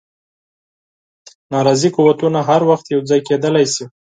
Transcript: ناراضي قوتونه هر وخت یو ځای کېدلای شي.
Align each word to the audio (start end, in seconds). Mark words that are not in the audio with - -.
ناراضي 1.51 1.89
قوتونه 1.97 2.39
هر 2.49 2.61
وخت 2.69 2.85
یو 2.93 3.01
ځای 3.09 3.19
کېدلای 3.27 3.65
شي. 3.73 3.85